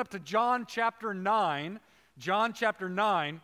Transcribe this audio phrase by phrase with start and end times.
[0.00, 1.78] up to John chapter 9.
[2.16, 3.40] John chapter 9.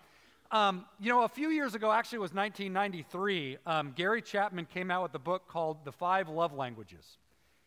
[0.50, 4.90] Um, you know, a few years ago, actually, it was 1993, um, Gary Chapman came
[4.90, 7.19] out with a book called The Five Love Languages.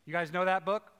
[0.07, 0.91] You guys know that book?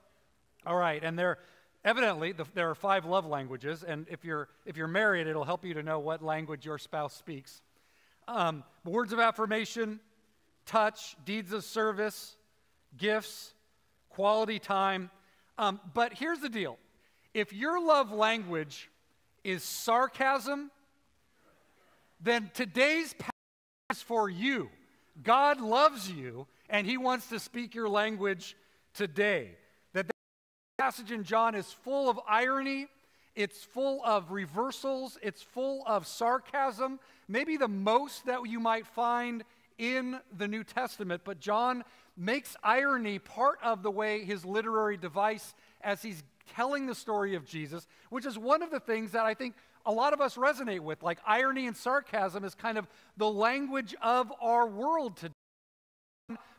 [0.68, 1.40] All right, and there,
[1.84, 5.66] evidently, the, there are five love languages, and if you're, if you're married, it'll help
[5.66, 7.62] you to know what language your spouse speaks.
[8.28, 10.00] Um, words of affirmation,
[10.68, 12.36] touch, deeds of service,
[12.98, 13.54] gifts,
[14.10, 15.10] quality time.
[15.58, 16.78] Um, but here's the deal
[17.34, 18.90] if your love language
[19.44, 20.72] is sarcasm,
[22.22, 23.32] then today's passage
[23.92, 24.70] is for you.
[25.24, 28.56] God loves you, and He wants to speak your language
[28.94, 29.52] today.
[29.94, 30.14] That the
[30.78, 32.88] passage in John is full of irony,
[33.36, 39.44] it's full of reversals, it's full of sarcasm, maybe the most that you might find
[39.78, 41.22] in the New Testament.
[41.24, 41.84] But John
[42.18, 46.22] makes irony part of the way his literary device as he's
[46.56, 49.92] telling the story of Jesus, which is one of the things that I think a
[49.92, 51.02] lot of us resonate with.
[51.02, 55.34] Like irony and sarcasm is kind of the language of our world today.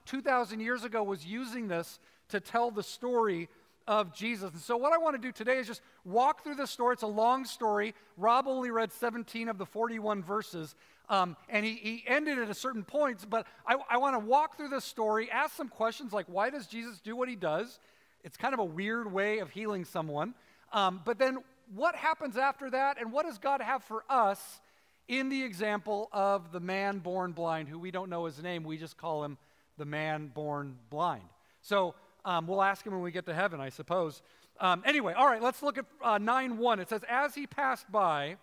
[0.07, 3.49] 2,000 years ago was using this to tell the story
[3.87, 4.53] of Jesus.
[4.53, 6.95] And so, what I want to do today is just walk through the story.
[6.95, 7.95] It's a long story.
[8.17, 10.75] Rob only read 17 of the 41 verses,
[11.09, 13.29] um, and he, he ended at a certain point.
[13.29, 16.67] But I, I want to walk through this story, ask some questions like, why does
[16.67, 17.79] Jesus do what he does?
[18.25, 20.35] It's kind of a weird way of healing someone.
[20.73, 21.39] Um, but then,
[21.75, 24.61] what happens after that, and what does God have for us
[25.09, 28.65] in the example of the man born blind, who we don't know his name?
[28.65, 29.39] We just call him
[29.79, 31.25] the man born blind.
[31.63, 34.23] So, um, we'll ask him when we get to heaven, I suppose.
[34.61, 36.81] Um, anyway, all right, let's look at uh, 9 1.
[36.81, 38.37] It says, As he passed by,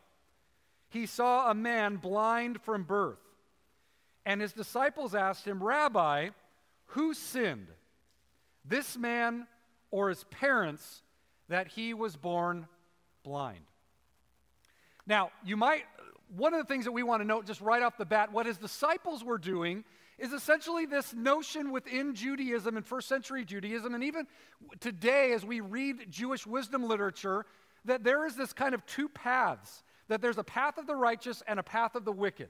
[0.90, 3.20] he saw a man blind from birth.
[4.26, 6.30] And his disciples asked him, Rabbi,
[6.88, 7.68] who sinned,
[8.66, 9.48] this man
[9.98, 11.02] or his parents,
[11.50, 12.68] that he was born
[13.24, 13.66] blind?
[15.08, 15.86] Now, you might,
[16.36, 18.46] one of the things that we want to note just right off the bat, what
[18.46, 19.84] his disciples were doing
[20.20, 24.28] is essentially this notion within Judaism and first century Judaism, and even
[24.80, 27.46] today as we read Jewish wisdom literature,
[27.86, 31.42] that there is this kind of two paths that there's a path of the righteous
[31.48, 32.50] and a path of the wicked.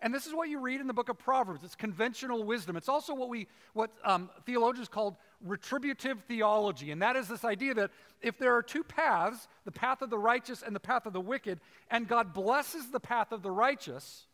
[0.00, 1.64] And this is what you read in the book of Proverbs.
[1.64, 2.76] It's conventional wisdom.
[2.76, 6.90] It's also what we, what um, theologians called retributive theology.
[6.90, 7.90] And that is this idea that
[8.20, 11.20] if there are two paths, the path of the righteous and the path of the
[11.20, 14.26] wicked, and God blesses the path of the righteous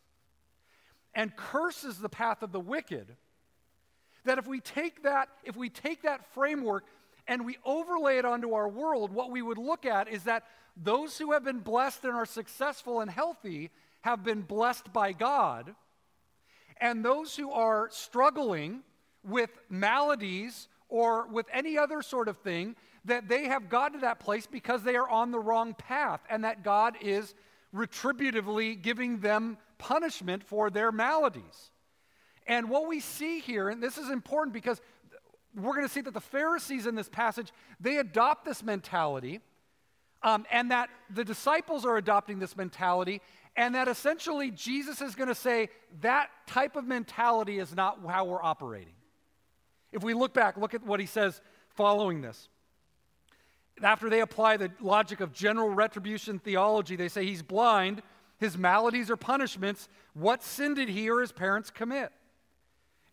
[1.15, 3.17] and curses the path of the wicked,
[4.25, 6.85] that if we take that, if we take that framework
[7.29, 10.45] and we overlay it onto our world, what we would look at is that
[10.77, 13.71] those who have been blessed and are successful and healthy
[14.03, 15.75] have been blessed by God,
[16.81, 18.83] and those who are struggling
[19.25, 24.21] with maladies or with any other sort of thing, that they have gotten to that
[24.21, 27.35] place because they are on the wrong path, and that God is
[27.75, 31.71] retributively giving them punishment for their maladies.
[32.47, 34.81] And what we see here, and this is important because
[35.55, 39.41] we're going to see that the Pharisees in this passage, they adopt this mentality,
[40.23, 43.21] um, and that the disciples are adopting this mentality,
[43.57, 45.69] and that essentially Jesus is going to say
[46.01, 48.95] that type of mentality is not how we're operating.
[49.93, 51.41] If we look back, look at what he says
[51.75, 52.49] following this.
[53.83, 58.03] After they apply the logic of general retribution theology, they say he's blind,
[58.39, 59.89] his maladies are punishments.
[60.15, 62.11] What sin did he or his parents commit?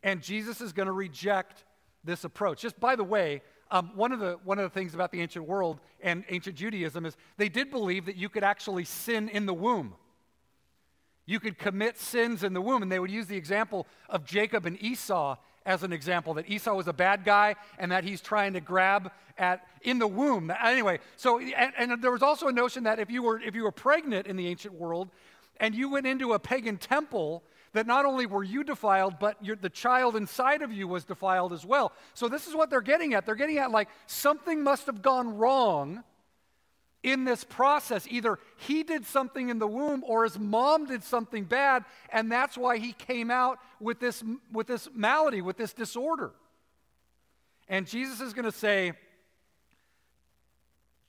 [0.03, 1.65] And Jesus is going to reject
[2.03, 2.61] this approach.
[2.61, 5.47] Just by the way, um, one, of the, one of the things about the ancient
[5.47, 9.53] world and ancient Judaism is they did believe that you could actually sin in the
[9.53, 9.93] womb.
[11.29, 12.81] You could commit sins in the womb.
[12.81, 16.73] And they would use the example of Jacob and Esau as an example that Esau
[16.73, 20.51] was a bad guy and that he's trying to grab at in the womb.
[20.63, 23.61] Anyway, so and, and there was also a notion that if you were if you
[23.61, 25.09] were pregnant in the ancient world
[25.59, 29.69] and you went into a pagan temple that not only were you defiled, but the
[29.69, 31.91] child inside of you was defiled as well.
[32.15, 33.27] So, this is what they're getting at.
[33.27, 36.03] They're getting at like something must have gone wrong
[37.03, 38.05] in this process.
[38.09, 42.57] Either he did something in the womb or his mom did something bad, and that's
[42.57, 46.31] why he came out with this, with this malady, with this disorder.
[47.67, 48.93] And Jesus is going to say,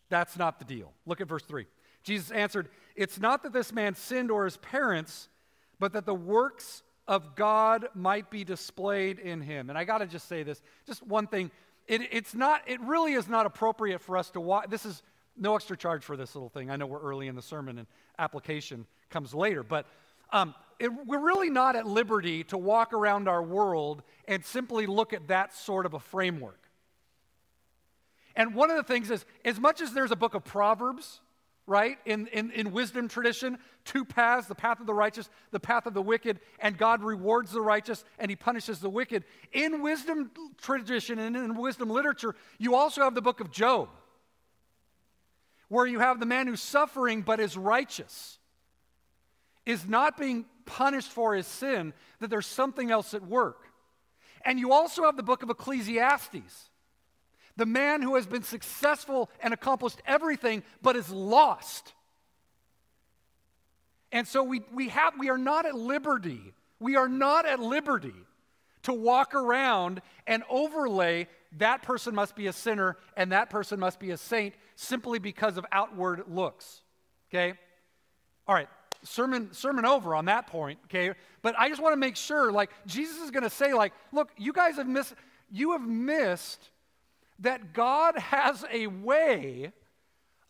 [0.08, 0.92] that's not the deal.
[1.06, 1.66] Look at verse 3.
[2.02, 5.28] Jesus answered, It's not that this man sinned or his parents
[5.80, 9.68] but that the works of God might be displayed in him.
[9.68, 11.50] And I got to just say this just one thing.
[11.88, 14.66] It, it's not, it really is not appropriate for us to watch.
[14.68, 15.02] This is
[15.40, 16.70] no extra charge for this little thing.
[16.70, 17.86] I know we're early in the sermon and
[18.18, 19.86] application comes later, but
[20.32, 25.12] um, it, we're really not at liberty to walk around our world and simply look
[25.12, 26.60] at that sort of a framework.
[28.36, 31.20] And one of the things is, as much as there's a book of Proverbs,
[31.66, 35.86] right, in, in, in wisdom tradition, two paths the path of the righteous, the path
[35.86, 39.24] of the wicked, and God rewards the righteous and he punishes the wicked.
[39.52, 43.88] In wisdom tradition and in wisdom literature, you also have the book of Job,
[45.70, 48.38] where you have the man who's suffering but is righteous,
[49.64, 53.64] is not being punished for his sin, that there's something else at work.
[54.44, 56.70] And you also have the book of Ecclesiastes
[57.60, 61.92] the man who has been successful and accomplished everything but is lost.
[64.12, 66.54] And so we, we, have, we are not at liberty.
[66.78, 68.14] We are not at liberty
[68.84, 73.98] to walk around and overlay that person must be a sinner and that person must
[73.98, 76.82] be a saint simply because of outward looks.
[77.28, 77.54] Okay?
[78.46, 78.68] All right,
[79.02, 81.12] sermon sermon over on that point, okay?
[81.42, 84.30] But I just want to make sure like Jesus is going to say like, look,
[84.36, 85.14] you guys have missed
[85.50, 86.70] you have missed
[87.40, 89.72] that God has a way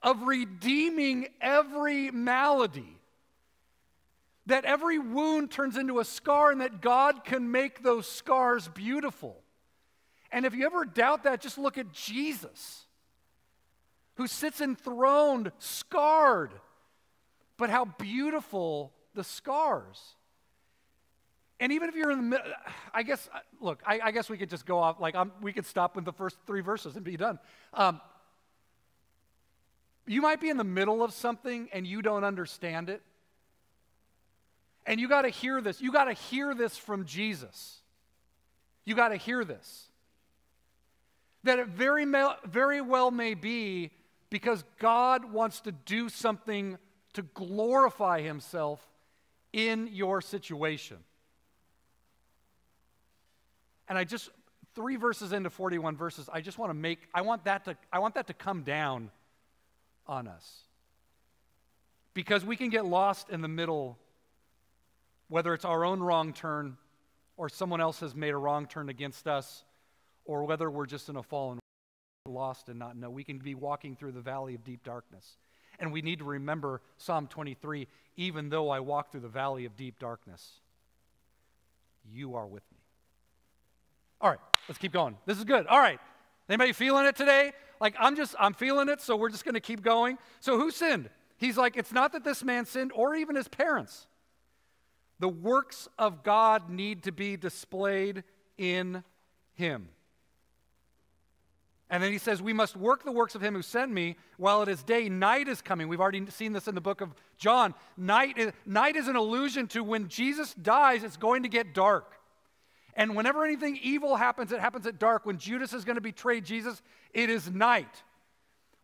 [0.03, 2.97] of redeeming every malady.
[4.47, 9.37] That every wound turns into a scar and that God can make those scars beautiful.
[10.33, 12.85] And if you ever doubt that, just look at Jesus,
[14.15, 16.53] who sits enthroned, scarred,
[17.57, 20.01] but how beautiful the scars.
[21.59, 22.47] And even if you're in the middle,
[22.95, 23.29] I guess,
[23.61, 26.07] look, I, I, guess we could just go off, like, I'm, we could stop with
[26.07, 27.39] the first three verses and be done.
[27.75, 28.01] Um,
[30.07, 33.03] you might be in the middle of something and you don't understand it.
[34.87, 35.81] And you got to hear this.
[35.83, 37.81] You got to hear this from Jesus.
[38.87, 39.90] You got to hear this.
[41.45, 42.07] That it very,
[42.45, 43.91] very well may be
[44.29, 46.79] because God wants to do something
[47.15, 48.81] to glorify Himself
[49.53, 50.99] in your situation.
[53.89, 54.31] And I just,
[54.75, 57.99] three verses into 41 verses, I just want to make, I want that to, I
[57.99, 59.11] want that to come down
[60.07, 60.61] on us.
[62.15, 63.99] Because we can get lost in the middle,
[65.29, 66.77] whether it's our own wrong turn
[67.37, 69.65] or someone else has made a wrong turn against us,
[70.31, 71.59] or whether we're just in a fallen
[72.25, 73.11] lost and not know.
[73.11, 75.39] We can be walking through the valley of deep darkness.
[75.81, 79.77] And we need to remember Psalm 23 even though I walk through the valley of
[79.77, 80.61] deep darkness,
[82.13, 82.79] you are with me.
[84.21, 84.39] All right,
[84.69, 85.17] let's keep going.
[85.27, 85.67] This is good.
[85.67, 85.99] All right.
[86.49, 87.53] Anybody feeling it today?
[87.81, 90.17] Like, I'm just, I'm feeling it, so we're just going to keep going.
[90.39, 91.11] So, who sinned?
[91.39, 94.07] He's like, it's not that this man sinned or even his parents.
[95.19, 98.23] The works of God need to be displayed
[98.59, 99.03] in
[99.55, 99.89] him.
[101.91, 104.63] And then he says, We must work the works of him who sent me while
[104.63, 105.09] it is day.
[105.09, 105.89] Night is coming.
[105.89, 107.75] We've already seen this in the book of John.
[107.97, 112.15] Night is, night is an allusion to when Jesus dies, it's going to get dark.
[112.95, 115.27] And whenever anything evil happens, it happens at dark.
[115.27, 116.81] When Judas is going to betray Jesus,
[117.13, 118.03] it is night.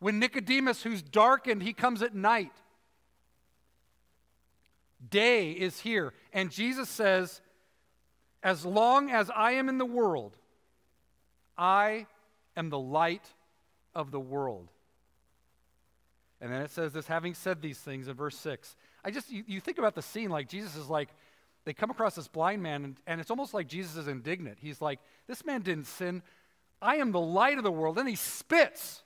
[0.01, 2.53] When Nicodemus, who's darkened, he comes at night.
[5.09, 6.13] Day is here.
[6.33, 7.41] And Jesus says,
[8.43, 10.37] As long as I am in the world,
[11.57, 12.07] I
[12.57, 13.27] am the light
[13.95, 14.71] of the world.
[16.41, 18.77] And then it says this, having said these things in verse 6.
[19.05, 21.09] I just, you, you think about the scene like Jesus is like,
[21.65, 24.59] they come across this blind man, and, and it's almost like Jesus is indignant.
[24.61, 26.23] He's like, This man didn't sin.
[26.81, 27.97] I am the light of the world.
[27.97, 29.03] Then he spits.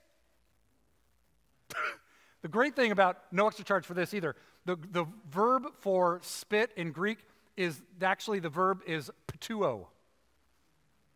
[2.43, 4.37] the great thing about no extra charge for this either,
[4.67, 7.19] the, the verb for spit in Greek
[7.57, 9.87] is actually the verb is ptuo.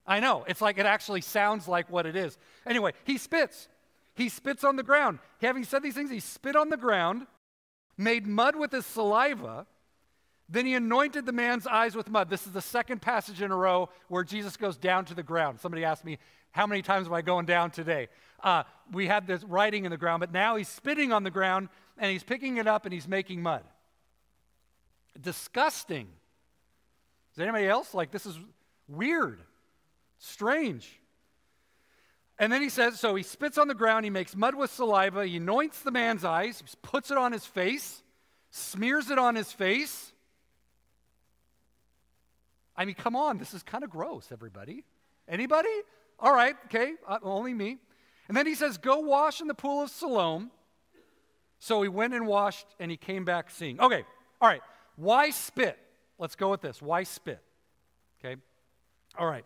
[0.06, 2.37] I know, it's like it actually sounds like what it is.
[2.66, 3.68] Anyway, he spits.
[4.14, 5.18] He spits on the ground.
[5.40, 7.26] Having said these things, he spit on the ground,
[7.96, 9.66] made mud with his saliva,
[10.49, 12.28] then he anointed the man's eyes with mud.
[12.28, 15.58] This is the second passage in a row where Jesus goes down to the ground.
[15.61, 16.18] Somebody asked me,
[16.50, 18.08] How many times am I going down today?
[18.42, 21.70] Uh, we had this writing in the ground, but now he's spitting on the ground
[21.96, 23.62] and he's picking it up and he's making mud.
[25.18, 26.08] Disgusting.
[27.32, 28.38] Is anybody else like this is
[28.87, 29.40] weird,
[30.18, 31.00] strange?
[32.38, 35.25] And then he says, so he spits on the ground, he makes mud with saliva,
[35.26, 38.02] he anoints the man's eyes, puts it on his face,
[38.50, 40.12] smears it on his face.
[42.76, 44.85] I mean, come on, this is kind of gross, everybody.
[45.28, 45.68] Anybody?
[46.18, 47.78] All right, okay, uh, only me.
[48.28, 50.50] And then he says, Go wash in the pool of Siloam.
[51.61, 53.80] So he went and washed and he came back seeing.
[53.80, 54.04] Okay,
[54.40, 54.61] all right.
[54.97, 55.78] Why spit?
[56.18, 56.83] Let's go with this.
[56.83, 57.40] Why spit?
[58.21, 58.40] Okay,
[59.16, 59.44] all right.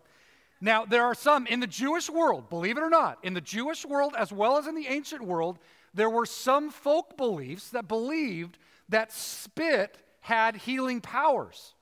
[0.61, 3.85] Now, there are some in the Jewish world, believe it or not, in the Jewish
[3.85, 5.59] world as well as in the ancient world,
[5.95, 11.75] there were some folk beliefs that believed that spit had healing powers.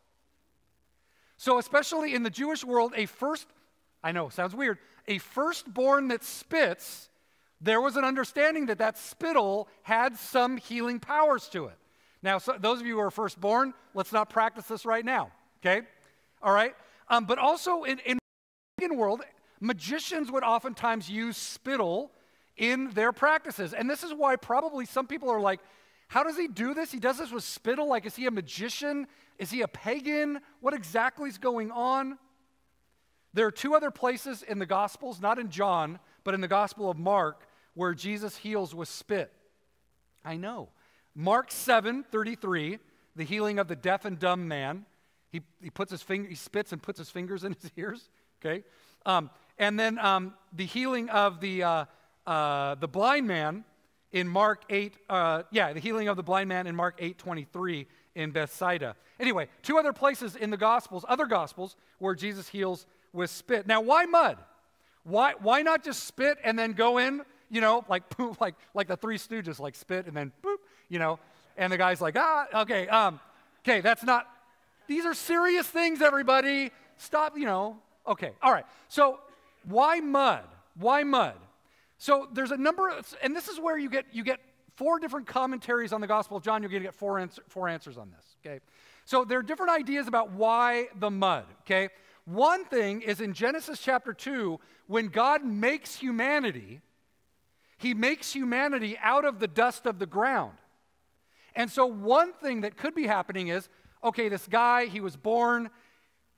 [1.39, 3.47] So, especially in the Jewish world, a first,
[4.03, 4.79] I know, sounds weird,
[5.09, 7.09] a firstborn that spits
[7.61, 11.79] There was an understanding that that spittle had some healing powers to it.
[12.23, 15.31] Now, so those of you who are firstborn, let's not practice this right now,
[15.61, 15.87] okay?
[16.43, 16.75] All right?
[17.09, 18.19] Um, but also in, in
[18.97, 19.23] world,
[19.61, 22.11] magicians would oftentimes use spittle
[22.57, 23.73] in their practices.
[23.73, 25.61] And this is why probably some people are like,
[26.09, 26.93] how does he do this?
[26.93, 27.89] He does this with spittle?
[27.89, 29.07] Like, is he a magician?
[29.39, 30.41] Is he a pagan?
[30.61, 32.19] What exactly is going on?
[33.35, 36.91] There are two other places in the Gospels, not in John, but in the Gospel
[36.91, 39.33] of Mark, where Jesus heals with spit.
[40.25, 40.71] I know.
[41.15, 42.79] Mark 7 33,
[43.15, 44.87] the healing of the deaf and dumb man.
[45.31, 48.09] He, he puts his finger, he spits and puts his fingers in his ears.
[48.41, 48.65] Okay.
[49.07, 51.85] Um, and then um, the healing of the, uh,
[52.27, 53.65] uh, the blind man
[54.13, 57.87] in Mark 8, uh, yeah, the healing of the blind man in Mark 8 23
[58.17, 58.97] in Bethsaida.
[59.19, 63.67] Anyway, two other places in the Gospels, other Gospels, where Jesus heals with spit.
[63.67, 64.39] Now, why mud?
[65.05, 68.89] Why, why not just spit and then go in, you know, like, poop, like, like
[68.89, 70.57] the Three Stooges, like spit and then boop,
[70.89, 71.19] you know,
[71.57, 73.21] and the guy's like, ah, okay, um,
[73.61, 74.29] okay, that's not,
[74.89, 76.71] these are serious things, everybody.
[76.99, 78.67] Stop, you know, okay, all right.
[78.89, 79.21] So,
[79.65, 80.45] why mud?
[80.79, 81.35] Why mud?
[81.99, 84.41] So there's a number, of, and this is where you get you get
[84.75, 86.63] four different commentaries on the Gospel of John.
[86.63, 88.37] You're going to get four, answer, four answers on this.
[88.45, 88.61] Okay,
[89.05, 91.47] so there are different ideas about why the mud.
[91.63, 91.89] Okay,
[92.27, 96.81] one thing is in Genesis chapter two when God makes humanity,
[97.79, 100.59] He makes humanity out of the dust of the ground.
[101.55, 103.71] And so one thing that could be happening is,
[104.05, 105.71] okay, this guy he was born,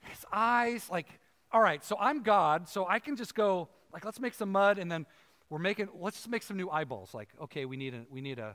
[0.03, 1.09] his eyes like,
[1.51, 4.79] all right, so I'm God, so I can just go like let's make some mud
[4.79, 5.07] and then
[5.51, 7.15] we're making let's just make some new eyeballs.
[7.15, 8.55] Like okay we need a we need a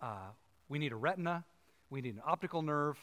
[0.00, 0.30] uh,
[0.68, 1.44] we need a retina
[1.90, 2.96] we need an optical nerve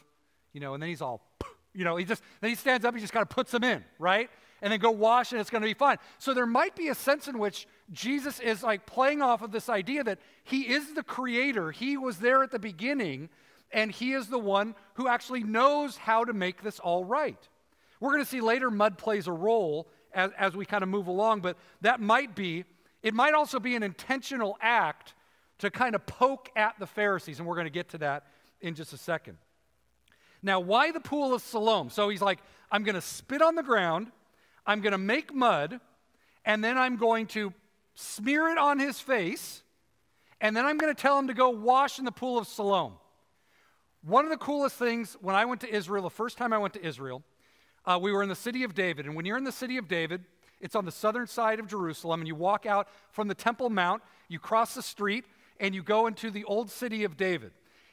[0.53, 1.21] you know and then he's all
[1.73, 3.83] you know he just then he stands up he just kind of puts them in
[3.99, 4.29] right?
[4.59, 5.97] And then go wash and it's going to be fine.
[6.17, 9.69] So there might be a sense in which jesus is like playing off of this
[9.69, 13.29] idea that he is the creator he was there at the beginning
[13.71, 17.47] and he is the one who actually knows how to make this all right
[17.99, 21.07] we're going to see later mud plays a role as, as we kind of move
[21.07, 22.63] along but that might be
[23.03, 25.13] it might also be an intentional act
[25.59, 28.27] to kind of poke at the Pharisees, and we're going to get to that
[28.61, 29.37] in just a second.
[30.43, 31.89] Now, why the pool of Siloam?
[31.89, 32.39] So he's like,
[32.71, 34.11] I'm going to spit on the ground,
[34.65, 35.79] I'm going to make mud,
[36.45, 37.53] and then I'm going to
[37.95, 39.63] smear it on his face,
[40.39, 42.93] and then I'm going to tell him to go wash in the pool of Siloam.
[44.03, 46.73] One of the coolest things when I went to Israel, the first time I went
[46.75, 47.23] to Israel,
[47.87, 49.05] uh, we were in the city of David.
[49.05, 50.23] And when you're in the city of David,
[50.59, 54.03] it's on the southern side of Jerusalem, and you walk out from the Temple Mount,
[54.27, 55.25] you cross the street,
[55.59, 57.51] and you go into the old city of David.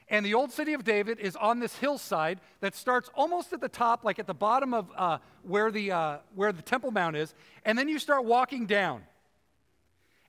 [0.09, 3.69] And the old city of David is on this hillside that starts almost at the
[3.69, 7.35] top, like at the bottom of uh, where, the, uh, where the Temple Mount is.
[7.65, 9.03] And then you start walking down.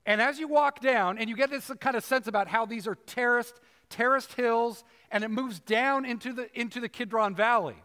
[0.06, 2.86] And as you walk down, and you get this kind of sense about how these
[2.86, 7.76] are terraced, terraced hills, and it moves down into the, into the Kidron Valley.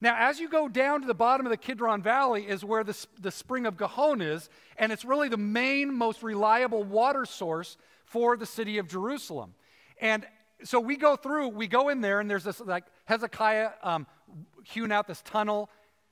[0.00, 2.96] Now, as you go down to the bottom of the Kidron Valley, is where the,
[3.20, 7.76] the spring of Gihon is, and it's really the main, most reliable water source
[8.06, 9.54] for the city of Jerusalem.
[10.00, 10.26] And
[10.64, 14.06] so we go through, we go in there, and there's this like Hezekiah um,
[14.64, 15.68] hewing out this tunnel.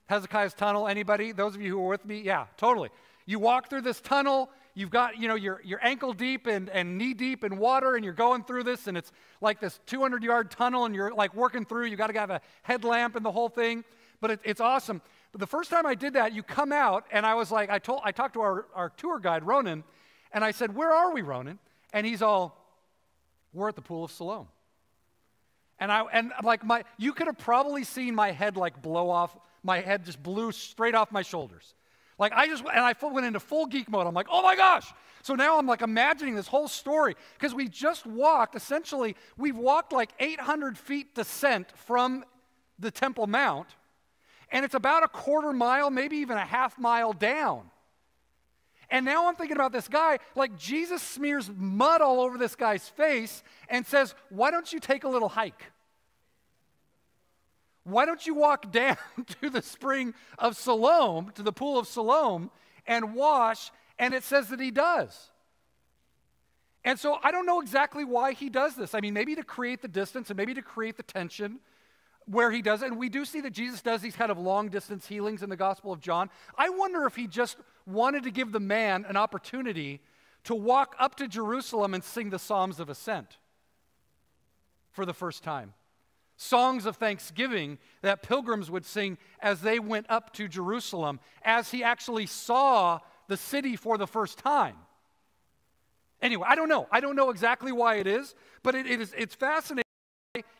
[0.06, 1.32] Hezekiah's tunnel, anybody?
[1.32, 2.20] Those of you who are with me?
[2.20, 2.90] Yeah, totally.
[3.28, 7.12] You walk through this tunnel, you've got, you know, you're, ankle deep and, and knee
[7.12, 10.86] deep in water, and you're going through this, and it's like this 200 yard tunnel,
[10.86, 11.84] and you're like working through.
[11.84, 13.84] You got to have a headlamp and the whole thing,
[14.22, 15.02] but it, it's awesome.
[15.30, 17.78] But the first time I did that, you come out, and I was like, I
[17.78, 19.84] told, I talked to our, our tour guide, Ronan,
[20.32, 21.58] and I said, Where are we, Ronan?
[21.92, 22.58] And he's all,
[23.52, 24.48] We're at the Pool of Siloam.
[25.78, 29.36] And I and like my you could have probably seen my head like blow off,
[29.62, 31.74] my head just blew straight off my shoulders.
[32.18, 34.06] Like I just, and I went into full geek mode.
[34.06, 34.92] I'm like, oh my gosh.
[35.22, 39.92] So now I'm like imagining this whole story because we just walked, essentially, we've walked
[39.92, 42.24] like 800 feet descent from
[42.78, 43.68] the Temple Mount,
[44.50, 47.70] and it's about a quarter mile, maybe even a half mile down.
[48.90, 52.88] And now I'm thinking about this guy, like Jesus smears mud all over this guy's
[52.88, 55.72] face and says, Why don't you take a little hike?
[57.88, 58.96] Why don't you walk down
[59.40, 62.50] to the spring of Siloam, to the pool of Siloam,
[62.86, 63.70] and wash?
[63.98, 65.30] And it says that he does.
[66.84, 68.94] And so I don't know exactly why he does this.
[68.94, 71.58] I mean, maybe to create the distance and maybe to create the tension
[72.26, 72.86] where he does it.
[72.86, 75.56] And we do see that Jesus does these kind of long distance healings in the
[75.56, 76.30] Gospel of John.
[76.56, 80.00] I wonder if he just wanted to give the man an opportunity
[80.44, 83.38] to walk up to Jerusalem and sing the Psalms of Ascent
[84.92, 85.74] for the first time
[86.38, 91.82] songs of thanksgiving that pilgrims would sing as they went up to Jerusalem, as he
[91.82, 94.76] actually saw the city for the first time.
[96.22, 96.86] Anyway, I don't know.
[96.90, 99.84] I don't know exactly why it is, but it, it is, it's fascinating.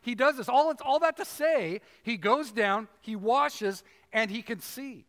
[0.02, 0.49] He does this.
[0.49, 5.06] All, it's, all that to say, he goes down, he washes, and he can see.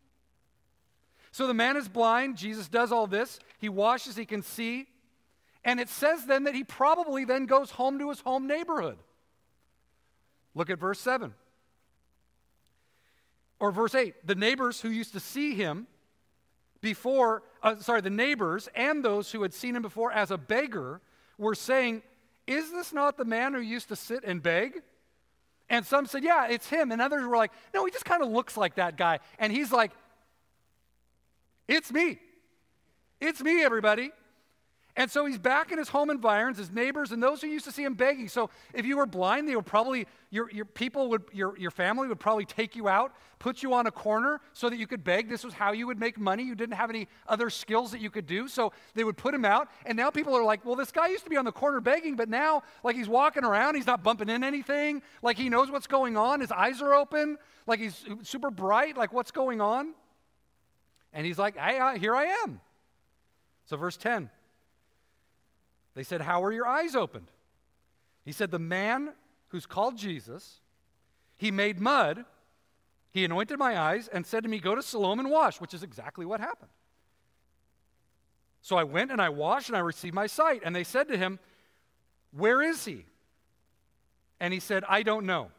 [1.31, 2.37] So the man is blind.
[2.37, 3.39] Jesus does all this.
[3.57, 4.87] He washes, he can see.
[5.63, 8.97] And it says then that he probably then goes home to his home neighborhood.
[10.55, 11.33] Look at verse 7.
[13.59, 14.15] Or verse 8.
[14.25, 15.87] The neighbors who used to see him
[16.81, 21.01] before, uh, sorry, the neighbors and those who had seen him before as a beggar
[21.37, 22.01] were saying,
[22.47, 24.81] Is this not the man who used to sit and beg?
[25.69, 26.91] And some said, Yeah, it's him.
[26.91, 29.19] And others were like, No, he just kind of looks like that guy.
[29.37, 29.91] And he's like,
[31.67, 32.19] It's me.
[33.19, 34.11] It's me, everybody.
[34.95, 37.71] And so he's back in his home environs, his neighbors, and those who used to
[37.71, 38.27] see him begging.
[38.27, 42.07] So if you were blind, they would probably, your, your people would, your, your family
[42.07, 45.29] would probably take you out, put you on a corner so that you could beg.
[45.29, 46.43] This was how you would make money.
[46.43, 48.47] You didn't have any other skills that you could do.
[48.47, 49.69] So they would put him out.
[49.85, 52.15] And now people are like, well, this guy used to be on the corner begging,
[52.15, 55.01] but now, like, he's walking around, he's not bumping in anything.
[55.21, 56.41] Like, he knows what's going on.
[56.41, 57.37] His eyes are open.
[57.67, 58.97] Like, he's super bright.
[58.97, 59.93] Like, what's going on?
[61.13, 62.59] And he's like, hey, uh, here I am.
[63.65, 64.29] So, verse 10.
[65.99, 67.29] They said, How are your eyes opened?
[68.23, 69.09] He said, The man
[69.49, 70.61] who's called Jesus,
[71.35, 72.23] he made mud,
[73.11, 75.83] he anointed my eyes, and said to me, Go to Siloam and wash, which is
[75.83, 76.71] exactly what happened.
[78.61, 80.61] So I went and I washed and I received my sight.
[80.63, 81.37] And they said to him,
[82.31, 83.03] Where is he?
[84.39, 85.51] And he said, I don't know.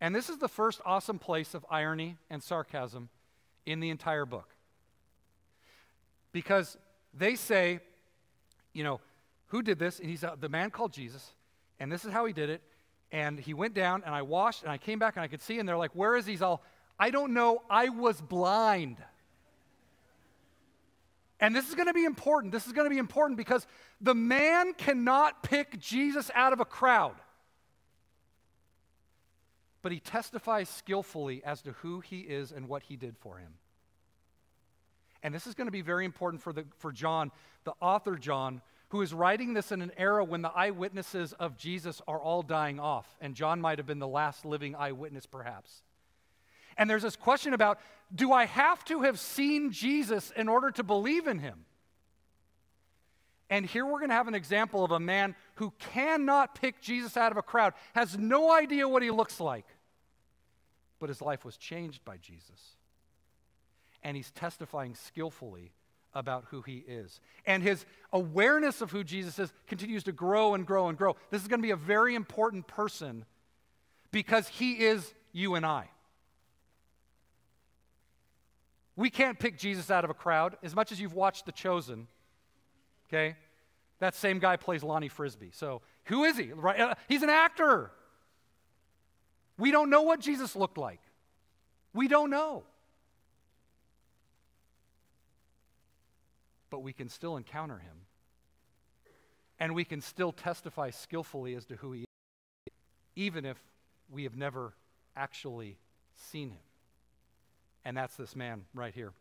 [0.00, 3.08] And this is the first awesome place of irony and sarcasm
[3.66, 4.48] in the entire book.
[6.32, 6.76] Because
[7.14, 7.78] they say,
[8.72, 9.00] you know,
[9.50, 10.00] who did this?
[10.00, 11.34] And he's uh, the man called Jesus,
[11.78, 12.62] and this is how he did it.
[13.12, 15.58] And he went down, and I washed, and I came back, and I could see,
[15.58, 16.32] and they're like, Where is he?
[16.32, 16.62] He's all,
[16.98, 18.96] I don't know, I was blind.
[21.40, 22.52] And this is going to be important.
[22.52, 23.66] This is going to be important because
[24.00, 27.16] the man cannot pick Jesus out of a crowd.
[29.82, 33.54] But he testifies skillfully as to who he is and what he did for him.
[35.22, 37.30] And this is going to be very important for, the, for John,
[37.64, 42.02] the author John, who is writing this in an era when the eyewitnesses of Jesus
[42.06, 43.06] are all dying off.
[43.20, 45.82] And John might have been the last living eyewitness, perhaps.
[46.76, 47.78] And there's this question about
[48.12, 51.64] do I have to have seen Jesus in order to believe in him?
[53.48, 57.16] And here we're going to have an example of a man who cannot pick Jesus
[57.16, 59.66] out of a crowd, has no idea what he looks like,
[60.98, 62.76] but his life was changed by Jesus.
[64.02, 65.72] And he's testifying skillfully
[66.14, 67.20] about who he is.
[67.46, 71.16] And his awareness of who Jesus is continues to grow and grow and grow.
[71.30, 73.24] This is going to be a very important person
[74.10, 75.88] because he is you and I.
[78.96, 82.06] We can't pick Jesus out of a crowd as much as you've watched The Chosen.
[83.08, 83.36] Okay?
[84.00, 85.52] That same guy plays Lonnie Frisbee.
[85.52, 86.52] So, who is he?
[86.52, 86.80] Right?
[86.80, 87.92] Uh, he's an actor.
[89.58, 91.00] We don't know what Jesus looked like.
[91.92, 92.64] We don't know.
[96.70, 97.96] But we can still encounter him.
[99.58, 102.72] And we can still testify skillfully as to who he is,
[103.14, 103.58] even if
[104.10, 104.74] we have never
[105.16, 105.76] actually
[106.16, 106.62] seen him.
[107.84, 109.12] And that's this man right here.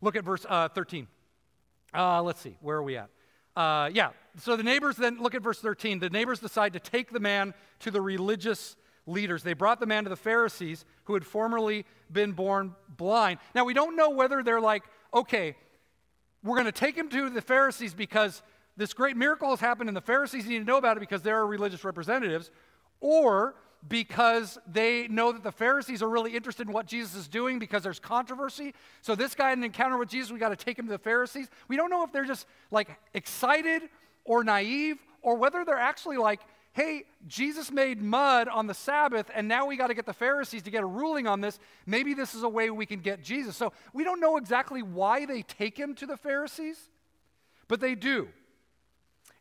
[0.00, 1.06] Look at verse uh, 13.
[1.94, 3.10] Uh, let's see, where are we at?
[3.54, 5.98] Uh, yeah, so the neighbors then, look at verse 13.
[5.98, 8.76] The neighbors decide to take the man to the religious
[9.06, 9.42] leaders.
[9.42, 13.38] They brought the man to the Pharisees who had formerly been born blind.
[13.54, 15.56] Now, we don't know whether they're like, okay,
[16.42, 18.42] we're going to take him to the Pharisees because
[18.76, 21.38] this great miracle has happened and the Pharisees need to know about it because they're
[21.38, 22.50] our religious representatives,
[23.00, 23.54] or
[23.88, 27.82] because they know that the Pharisees are really interested in what Jesus is doing because
[27.82, 28.74] there's controversy.
[29.00, 30.98] So this guy had an encounter with Jesus, we got to take him to the
[30.98, 31.48] Pharisees.
[31.68, 33.82] We don't know if they're just like excited
[34.24, 36.40] or naive or whether they're actually like,
[36.72, 40.62] hey, Jesus made mud on the Sabbath, and now we got to get the Pharisees
[40.62, 41.58] to get a ruling on this.
[41.86, 43.56] Maybe this is a way we can get Jesus.
[43.56, 46.78] So we don't know exactly why they take him to the Pharisees,
[47.68, 48.28] but they do.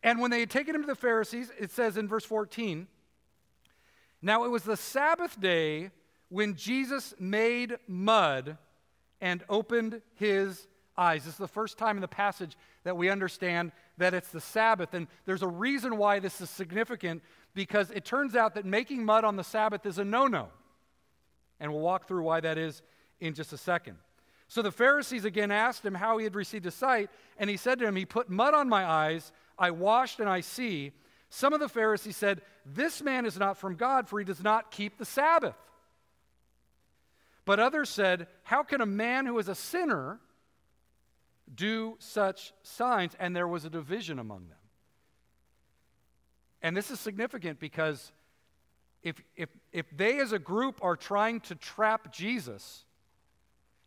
[0.04, 2.88] And when they had taken him to the Pharisees, it says in verse 14,
[4.22, 5.92] now it was the Sabbath day
[6.30, 8.58] when Jesus made mud
[9.20, 10.68] and opened his
[11.02, 11.26] eyes.
[11.26, 14.94] This is the first time in the passage that we understand that it's the Sabbath.
[14.94, 19.24] And there's a reason why this is significant because it turns out that making mud
[19.24, 20.50] on the Sabbath is a no no.
[21.60, 22.82] And we'll walk through why that is
[23.20, 23.98] in just a second.
[24.48, 27.80] So the Pharisees again asked him how he had received his sight, and he said
[27.80, 30.92] to him, He put mud on my eyes, I washed and I see.
[31.30, 34.72] Some of the Pharisees said, This man is not from God, for he does not
[34.72, 35.56] keep the Sabbath.
[37.46, 40.20] But others said, How can a man who is a sinner
[41.54, 44.58] do such signs, and there was a division among them.
[46.62, 48.12] And this is significant because
[49.04, 52.86] if, if, if they as a group are trying to trap Jesus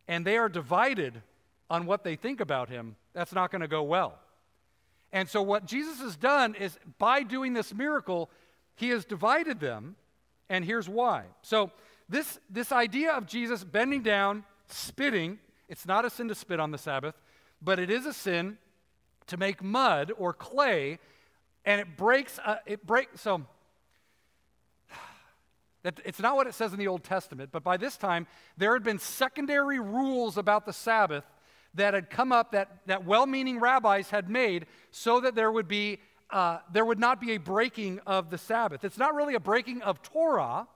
[0.09, 1.23] and they are divided
[1.71, 4.19] on what they think about him, that's not going to go well.
[5.13, 8.29] And so, what Jesus has done is by doing this miracle,
[8.75, 9.95] he has divided them,
[10.49, 11.25] and here's why.
[11.43, 11.71] So,
[12.09, 16.73] this, this idea of Jesus bending down, spitting, it's not a sin to spit on
[16.73, 17.15] the Sabbath,
[17.65, 18.59] but it is a sin
[19.27, 20.99] to make mud or clay,
[21.65, 23.47] and it breaks, uh, it breaks, so
[25.83, 28.73] that it's not what it says in the Old Testament, but by this time, there
[28.73, 31.25] had been secondary rules about the Sabbath
[31.75, 35.69] that had come up that, that well meaning rabbis had made so that there would,
[35.69, 35.99] be,
[36.31, 38.85] uh, there would not be a breaking of the Sabbath.
[38.85, 40.67] It's not really a breaking of Torah,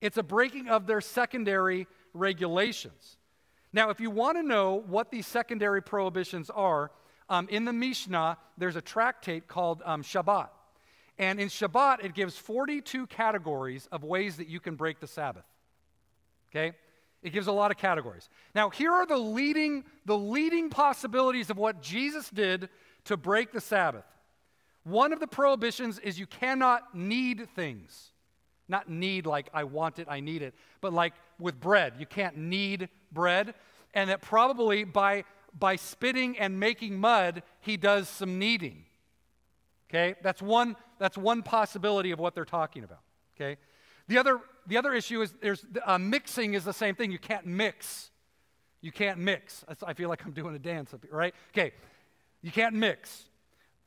[0.00, 3.15] it's a breaking of their secondary regulations.
[3.76, 6.90] Now, if you want to know what these secondary prohibitions are,
[7.28, 10.48] um, in the Mishnah, there's a tractate called um, Shabbat.
[11.18, 15.44] And in Shabbat, it gives 42 categories of ways that you can break the Sabbath.
[16.50, 16.74] Okay?
[17.22, 18.30] It gives a lot of categories.
[18.54, 22.70] Now, here are the leading, the leading possibilities of what Jesus did
[23.04, 24.06] to break the Sabbath.
[24.84, 28.12] One of the prohibitions is you cannot knead things.
[28.68, 31.94] Not knead like I want it, I need it, but like with bread.
[31.98, 33.54] You can't knead bread.
[33.94, 35.24] And that probably by,
[35.58, 38.84] by spitting and making mud, he does some kneading.
[39.88, 40.16] Okay?
[40.22, 43.00] That's one, that's one possibility of what they're talking about.
[43.36, 43.56] Okay?
[44.08, 47.10] The other, the other issue is there's uh, mixing is the same thing.
[47.10, 48.10] You can't mix.
[48.80, 49.64] You can't mix.
[49.82, 51.34] I feel like I'm doing a dance up here, right?
[51.52, 51.72] Okay.
[52.42, 53.24] You can't mix.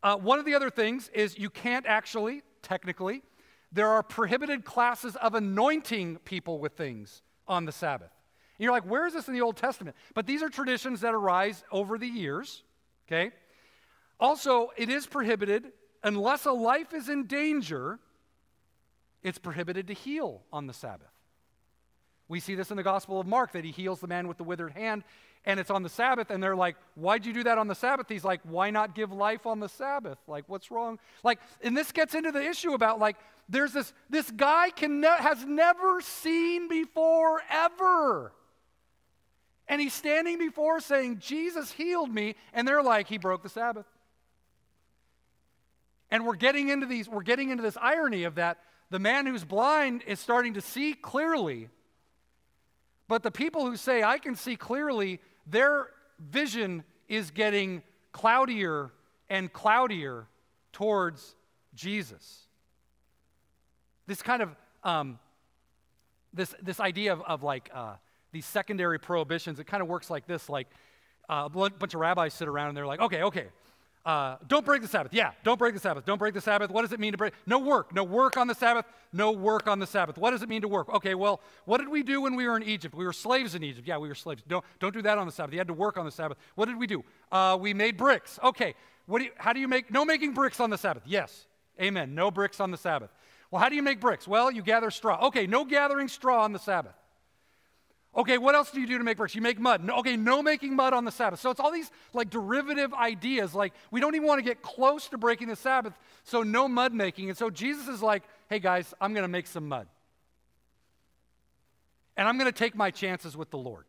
[0.02, 3.22] Uh, one of the other things is you can't actually, technically,
[3.72, 8.12] there are prohibited classes of anointing people with things on the Sabbath.
[8.58, 9.96] And you're like, where is this in the Old Testament?
[10.14, 12.64] But these are traditions that arise over the years,
[13.08, 13.32] okay?
[14.20, 15.72] Also, it is prohibited
[16.04, 18.00] unless a life is in danger,
[19.24, 21.08] it's prohibited to heal on the Sabbath.
[22.28, 24.44] We see this in the Gospel of Mark that he heals the man with the
[24.44, 25.04] withered hand,
[25.46, 28.08] and it's on the Sabbath, and they're like, Why'd you do that on the Sabbath?
[28.08, 30.20] He's like, Why not give life on the Sabbath?
[30.28, 31.00] Like, what's wrong?
[31.24, 33.18] Like, and this gets into the issue about like,
[33.50, 38.32] there's this, this guy can ne- has never seen before ever.
[39.68, 43.86] And he's standing before saying, Jesus healed me, and they're like, He broke the Sabbath.
[46.12, 48.60] And we're getting into these, we're getting into this irony of that
[48.90, 51.70] the man who's blind is starting to see clearly.
[53.08, 55.88] But the people who say, I can see clearly, their
[56.20, 58.92] vision is getting cloudier
[59.30, 60.28] and cloudier
[60.72, 61.36] towards
[61.76, 62.49] Jesus.
[64.10, 65.20] This kind of, um,
[66.34, 67.94] this, this idea of, of like uh,
[68.32, 70.66] these secondary prohibitions, it kind of works like this like
[71.30, 73.50] uh, a bunch of rabbis sit around and they're like, okay, okay,
[74.08, 75.14] uh, don't break the Sabbath.
[75.14, 76.08] Yeah, don't break the Sabbath.
[76.08, 76.72] Don't break the Sabbath.
[76.72, 77.34] What does it mean to break?
[77.46, 77.94] No work.
[77.94, 78.88] No work on the Sabbath.
[79.14, 80.18] No work on the Sabbath.
[80.18, 80.90] What does it mean to work?
[80.90, 82.96] Okay, well, what did we do when we were in Egypt?
[82.96, 83.88] We were slaves in Egypt.
[83.88, 84.42] Yeah, we were slaves.
[84.48, 85.54] Don't, don't do that on the Sabbath.
[85.54, 86.40] You had to work on the Sabbath.
[86.56, 87.04] What did we do?
[87.32, 88.40] Uh, we made bricks.
[88.44, 88.74] Okay,
[89.06, 91.04] what do you, how do you make, no making bricks on the Sabbath?
[91.06, 91.46] Yes.
[91.82, 92.14] Amen.
[92.14, 93.10] No bricks on the Sabbath.
[93.52, 94.28] Well, how do you make bricks?
[94.28, 95.28] Well, you gather straw.
[95.28, 96.94] Okay, no gathering straw on the Sabbath.
[98.16, 99.36] Okay, what else do you do to make bricks?
[99.36, 99.84] You make mud.
[99.84, 101.40] No, okay, no making mud on the Sabbath.
[101.40, 103.54] So it's all these like derivative ideas.
[103.54, 106.94] Like we don't even want to get close to breaking the Sabbath, so no mud
[106.94, 107.30] making.
[107.30, 109.88] And so Jesus is like, hey guys, I'm going to make some mud.
[112.18, 113.86] And I'm going to take my chances with the Lord.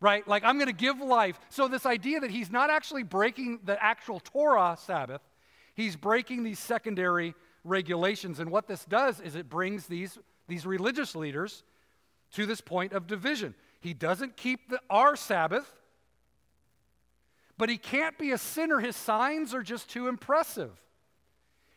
[0.00, 0.26] Right?
[0.26, 1.38] Like I'm going to give life.
[1.50, 5.20] So this idea that he's not actually breaking the actual Torah Sabbath,
[5.74, 8.40] he's breaking these secondary regulations.
[8.40, 11.62] And what this does is it brings these, these religious leaders
[12.32, 13.54] to this point of division.
[13.80, 15.72] He doesn't keep the, our Sabbath,
[17.56, 18.80] but he can't be a sinner.
[18.80, 20.70] His signs are just too impressive.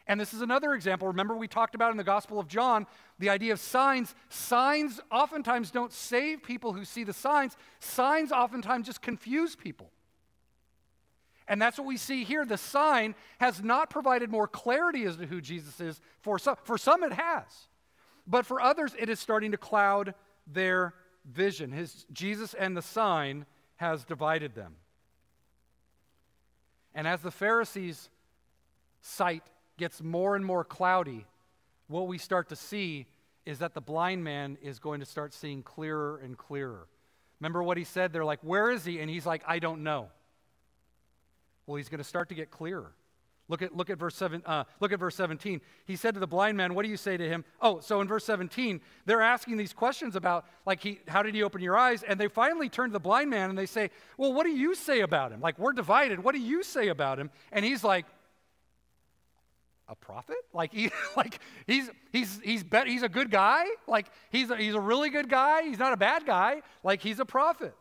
[0.08, 1.08] And this is another example.
[1.08, 2.86] Remember, we talked about in the Gospel of John
[3.20, 4.14] the idea of signs.
[4.30, 9.90] Signs oftentimes don't save people who see the signs, signs oftentimes just confuse people.
[11.52, 12.46] And that's what we see here.
[12.46, 16.00] The sign has not provided more clarity as to who Jesus is.
[16.22, 17.68] For some, for some it has.
[18.26, 20.14] But for others, it is starting to cloud
[20.48, 20.94] their
[21.30, 21.74] vision.
[21.74, 24.78] His, Jesus and the sign has divided them.
[26.96, 28.10] And as the Pharisees'
[29.02, 29.44] sight
[29.76, 31.26] gets more and more cloudy,
[31.90, 33.08] what we start to see
[33.46, 36.88] is that the blind man is going to start seeing clearer and clearer.
[37.42, 38.14] Remember what he said?
[38.14, 39.02] They're like, Where is he?
[39.02, 40.08] And he's like, I don't know.
[41.66, 42.94] Well, he's going to start to get clearer.
[43.52, 45.60] Look at, look at verse seven, uh, look at verse 17.
[45.86, 47.44] He said to the blind man, What do you say to him?
[47.62, 51.44] Oh, so in verse 17, they're asking these questions about, like, he, how did he
[51.44, 52.02] open your eyes?
[52.02, 54.74] And they finally turn to the blind man and they say, Well, what do you
[54.74, 55.42] say about him?
[55.42, 56.24] Like, we're divided.
[56.24, 57.30] What do you say about him?
[57.52, 58.06] And he's like,
[59.92, 60.38] a prophet?
[60.54, 63.66] Like he, like he's he's he's bet he's a good guy.
[63.88, 65.64] Like he's a, he's a really good guy.
[65.64, 66.62] He's not a bad guy.
[66.84, 67.76] Like he's a prophet.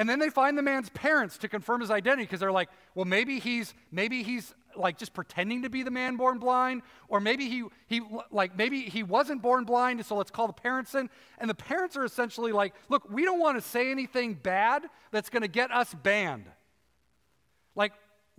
[0.00, 3.04] And then they find the man's parents to confirm his identity because they're like, well,
[3.04, 7.48] maybe he's maybe he's like just pretending to be the man born blind, or maybe
[7.48, 11.10] he he like maybe he wasn't born blind, so let's call the parents in.
[11.38, 15.28] And the parents are essentially like, look, we don't want to say anything bad that's
[15.28, 16.46] going to get us banned.
[17.76, 17.92] Like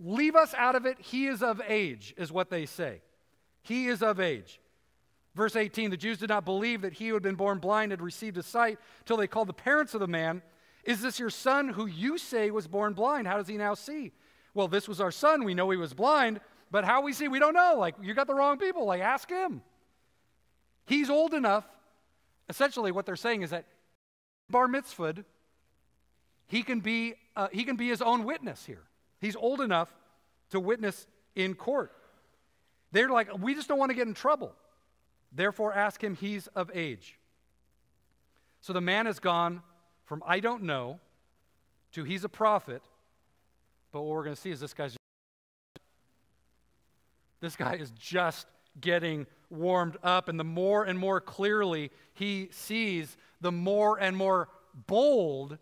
[0.04, 0.98] Leave us out of it.
[0.98, 3.02] He is of age, is what they say.
[3.62, 4.60] He is of age.
[5.34, 8.02] Verse 18 the Jews did not believe that he who had been born blind had
[8.02, 10.42] received his sight till they called the parents of the man.
[10.84, 13.26] Is this your son who you say was born blind?
[13.26, 14.12] How does he now see?
[14.54, 15.44] Well, this was our son.
[15.44, 16.40] We know he was blind,
[16.70, 17.76] but how we see, we don't know.
[17.78, 18.84] Like, you got the wrong people.
[18.84, 19.62] Like, ask him.
[20.86, 21.64] He's old enough.
[22.48, 23.66] Essentially, what they're saying is that
[24.50, 25.24] bar mitzvah,
[26.48, 28.82] he can be, uh, he can be his own witness here.
[29.20, 29.94] He's old enough
[30.50, 31.92] to witness in court.
[32.90, 34.52] They're like, we just don't want to get in trouble.
[35.32, 37.18] Therefore, ask him, he's of age.
[38.60, 39.62] So the man has gone
[40.12, 41.00] from I don't know
[41.92, 42.82] to he's a prophet.
[43.92, 44.94] But what we're going to see is this guy's
[47.40, 48.46] this guy is just
[48.78, 54.50] getting warmed up and the more and more clearly he sees the more and more
[54.86, 55.56] bold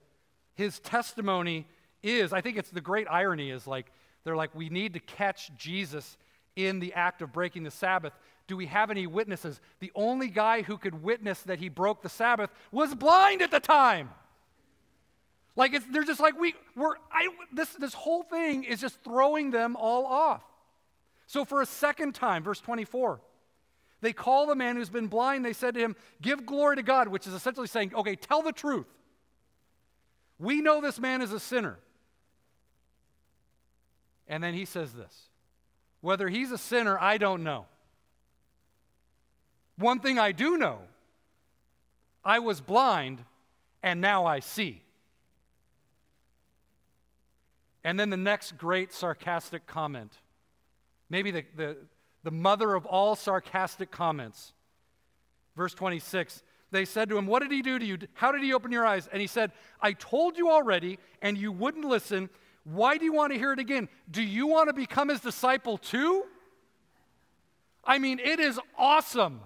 [0.55, 1.69] his testimony
[2.03, 3.87] is, I think it's the great irony is like,
[4.25, 6.19] they're like, we need to catch Jesus
[6.57, 8.15] in the act of breaking the Sabbath.
[8.49, 9.61] Do we have any witnesses?
[9.79, 13.61] The only guy who could witness that he broke the Sabbath was blind at the
[13.61, 14.11] time.
[15.61, 19.51] Like it's, they're just like we we're I, this this whole thing is just throwing
[19.51, 20.43] them all off.
[21.27, 23.21] So for a second time, verse 24,
[24.01, 25.45] they call the man who's been blind.
[25.45, 28.53] They said to him, "Give glory to God," which is essentially saying, "Okay, tell the
[28.53, 28.87] truth.
[30.39, 31.79] We know this man is a sinner.
[34.27, 35.29] And then he says this
[36.01, 37.67] Whether he's a sinner, I don't know.
[39.77, 40.79] One thing I do know
[42.25, 43.23] I was blind,
[43.83, 44.85] and now I see.
[47.85, 50.13] And then the next great sarcastic comment,
[51.09, 51.77] maybe the, the,
[52.23, 54.53] the mother of all sarcastic comments.
[55.57, 57.99] Verse 26 They said to him, What did he do to you?
[58.15, 59.09] How did he open your eyes?
[59.11, 62.29] And he said, I told you already, and you wouldn't listen.
[62.65, 63.89] Why do you want to hear it again?
[64.11, 66.25] Do you want to become his disciple too?
[67.85, 69.41] I mean, it is awesome.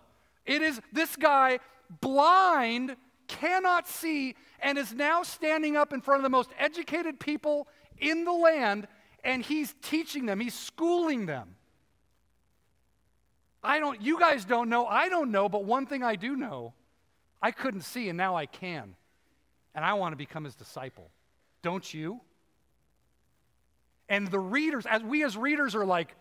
[0.44, 1.60] It is this guy,
[2.00, 2.96] blind,
[3.28, 8.24] cannot see, and is now standing up in front of the most educated people in
[8.24, 8.86] the land,
[9.22, 11.56] and he's teaching them, he's schooling them.
[13.62, 16.74] I don't, you guys don't know, I don't know, but one thing I do know
[17.40, 18.94] I couldn't see, and now I can.
[19.74, 21.10] And I want to become his disciple.
[21.62, 22.20] Don't you?
[24.08, 26.14] And the readers, as we as readers are like,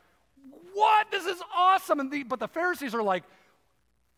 [0.74, 1.12] what?
[1.12, 2.00] This is awesome.
[2.00, 3.24] And the, but the Pharisees are like,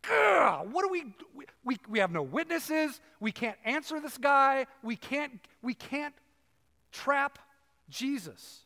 [0.08, 1.04] what do we,
[1.36, 3.02] we, we, we have no witnesses.
[3.20, 4.68] We can't answer this guy.
[4.84, 6.14] We can't, we can't
[6.92, 7.40] trap
[7.90, 8.62] Jesus.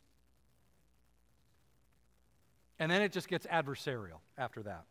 [2.79, 4.85] And then it just gets adversarial after that.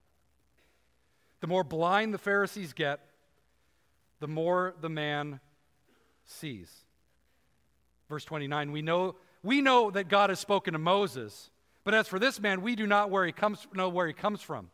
[1.41, 3.01] The more blind the Pharisees get,
[4.21, 5.41] the more the man
[6.27, 6.71] sees.
[8.09, 11.51] Verse 29 We know we know that God has spoken to Moses,
[11.85, 14.43] but as for this man, we do not where he comes, know where he comes
[14.43, 14.71] from.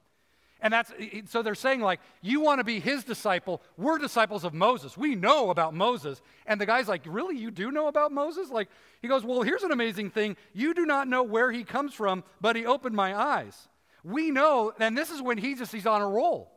[0.61, 0.93] And that's
[1.27, 3.61] so they're saying, like, you want to be his disciple.
[3.77, 4.97] We're disciples of Moses.
[4.97, 6.23] We know about Moses.
[6.47, 7.37] And the guy's like, Really?
[7.37, 8.51] You do know about Moses?
[8.51, 8.69] Like,
[9.03, 10.37] he goes, Well, here's an amazing thing.
[10.53, 13.69] You do not know where he comes from, but he opened my eyes.
[14.03, 16.51] We know, and this is when he just he's on a roll.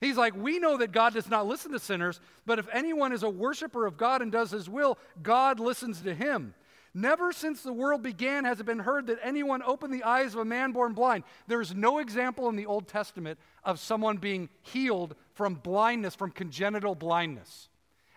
[0.00, 3.22] He's like, We know that God does not listen to sinners, but if anyone is
[3.22, 6.54] a worshiper of God and does his will, God listens to him.
[6.92, 10.40] Never since the world began has it been heard that anyone opened the eyes of
[10.40, 11.22] a man born blind.
[11.46, 16.96] There's no example in the Old Testament of someone being healed from blindness, from congenital
[16.96, 17.68] blindness.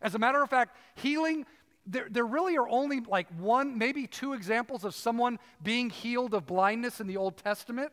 [0.02, 1.46] As a matter of fact, healing,
[1.86, 6.48] there, there really are only like one, maybe two examples of someone being healed of
[6.48, 7.92] blindness in the Old Testament.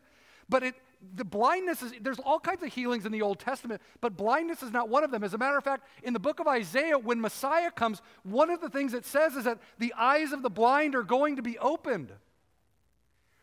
[0.49, 0.75] But it,
[1.15, 4.71] the blindness is, there's all kinds of healings in the Old Testament, but blindness is
[4.71, 5.25] not one of them.
[5.25, 8.61] As a matter of fact, in the book of Isaiah, when Messiah comes, one of
[8.61, 11.59] the things it says is that the eyes of the blind are going to be
[11.59, 12.13] opened.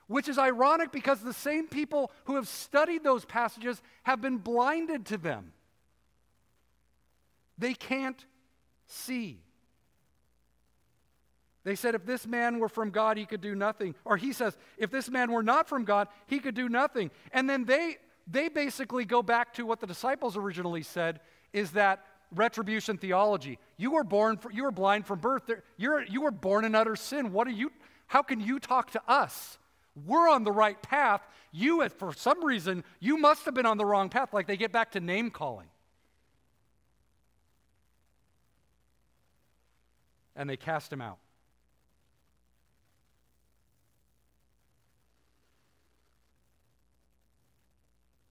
[0.08, 5.06] Which is ironic because the same people who have studied those passages have been blinded
[5.08, 5.52] to them.
[7.58, 8.24] They can't
[8.86, 9.42] see.
[11.68, 13.94] They said, if this man were from God, he could do nothing.
[14.06, 17.12] Or he says, if this man were not from God, he could do nothing.
[17.34, 21.20] And then they, they basically go back to what the disciples originally said
[21.52, 23.60] is that retribution theology.
[23.76, 25.52] You were born, for, you were blind from birth.
[25.76, 27.34] You're, you were born in utter sin.
[27.34, 27.74] What are you,
[28.06, 29.58] how can you talk to us?
[30.06, 31.22] We're on the right path.
[31.52, 34.34] You, for some reason, you must have been on the wrong path.
[34.34, 35.68] Like they get back to name calling.
[40.34, 41.18] And they cast him out.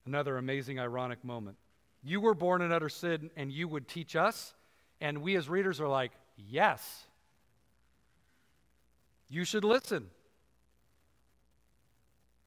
[0.07, 1.57] Another amazing, ironic moment.
[2.01, 4.53] You were born in utter sin, and you would teach us?
[5.01, 7.03] And we as readers are like, yes.
[9.27, 10.07] You should listen.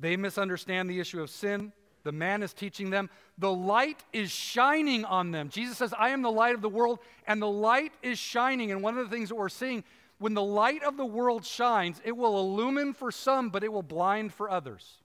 [0.00, 1.72] They misunderstand the issue of sin.
[2.02, 3.10] The man is teaching them.
[3.36, 5.50] The light is shining on them.
[5.50, 8.72] Jesus says, I am the light of the world, and the light is shining.
[8.72, 9.84] And one of the things that we're seeing,
[10.18, 13.82] when the light of the world shines, it will illumine for some, but it will
[13.82, 14.99] blind for others.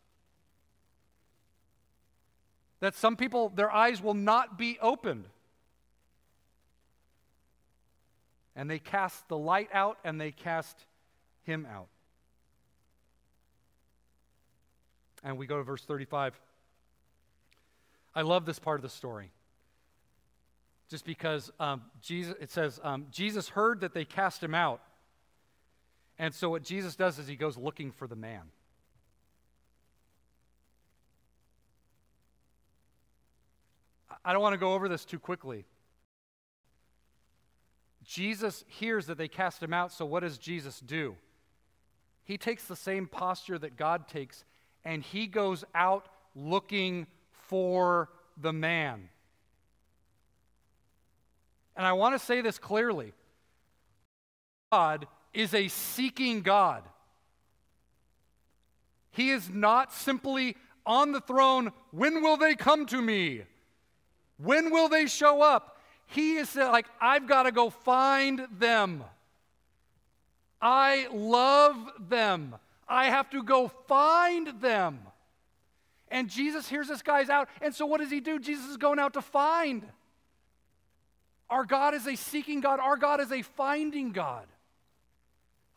[2.85, 5.25] That some people, their eyes will not be opened.
[8.55, 10.77] And they cast the light out and they cast
[11.45, 11.87] him out.
[15.23, 16.39] And we go to verse 35.
[18.13, 19.31] I love this part of the story.
[20.87, 24.79] Just because um, Jesus, it says, um, Jesus heard that they cast him out.
[26.19, 28.43] And so what Jesus does is he goes looking for the man.
[34.25, 35.65] I don't want to go over this too quickly.
[38.03, 41.15] Jesus hears that they cast him out, so what does Jesus do?
[42.23, 44.43] He takes the same posture that God takes,
[44.83, 47.05] and he goes out looking
[47.47, 49.09] for the man.
[51.75, 53.13] And I want to say this clearly
[54.71, 56.83] God is a seeking God.
[59.11, 63.43] He is not simply on the throne, when will they come to me?
[64.37, 65.79] When will they show up?
[66.07, 69.03] He is like, I've got to go find them.
[70.61, 71.77] I love
[72.09, 72.55] them.
[72.87, 74.99] I have to go find them.
[76.09, 77.49] And Jesus hears this guy's out.
[77.61, 78.39] And so what does he do?
[78.39, 79.83] Jesus is going out to find.
[81.49, 84.45] Our God is a seeking God, our God is a finding God.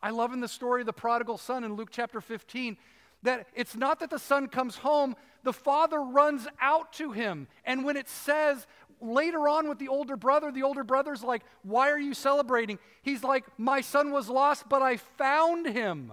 [0.02, 2.76] I love in the story of the prodigal son in Luke chapter 15
[3.22, 7.48] that it's not that the son comes home, the father runs out to him.
[7.64, 8.66] And when it says
[9.00, 12.78] later on with the older brother, the older brother's like, Why are you celebrating?
[13.02, 16.12] He's like, My son was lost, but I found him.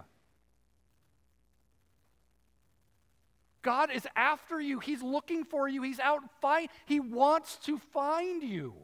[3.62, 4.80] God is after you.
[4.80, 5.82] He's looking for you.
[5.82, 6.70] He's out fight.
[6.86, 8.76] He wants to find you.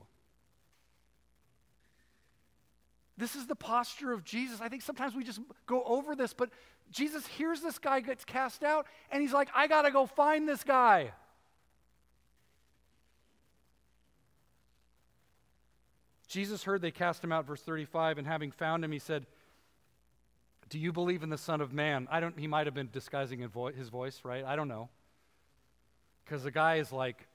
[3.16, 4.60] This is the posture of Jesus.
[4.60, 6.50] I think sometimes we just go over this, but
[6.92, 10.48] Jesus hears this guy gets cast out, and he's like, I got to go find
[10.48, 11.12] this guy.
[16.28, 19.26] Jesus heard they cast him out, verse 35, and having found him, he said,
[20.70, 22.08] Do you believe in the Son of Man?
[22.10, 24.44] I don't, he might have been disguising his voice, right?
[24.46, 24.90] I don't know.
[26.24, 27.28] Because the guy is like,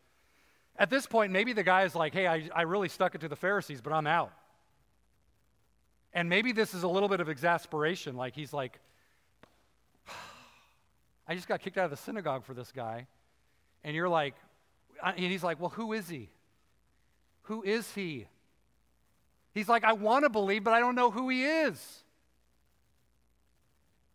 [0.78, 3.28] at this point, maybe the guy is like, Hey, I, I really stuck it to
[3.28, 4.32] the Pharisees, but I'm out.
[6.14, 8.16] And maybe this is a little bit of exasperation.
[8.16, 8.80] Like, he's like,
[11.28, 13.06] I just got kicked out of the synagogue for this guy.
[13.82, 14.34] And you're like,
[15.04, 16.30] and he's like, Well, who is he?
[17.42, 18.26] Who is he?
[19.54, 22.04] He's like, I want to believe, but I don't know who he is.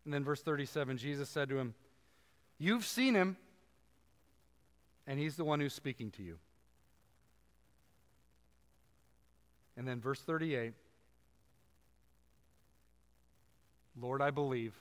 [0.06, 1.74] And then, verse 37, Jesus said to him,
[2.58, 3.38] You've seen him,
[5.08, 6.38] and he's the one who's speaking to you.
[9.78, 10.74] And then, verse 38,
[14.00, 14.76] Lord, I believe.